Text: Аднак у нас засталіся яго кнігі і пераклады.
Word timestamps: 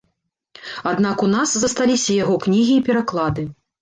Аднак 0.93 1.21
у 1.27 1.29
нас 1.35 1.53
засталіся 1.65 2.17
яго 2.23 2.39
кнігі 2.47 2.73
і 2.79 2.85
пераклады. 2.89 3.49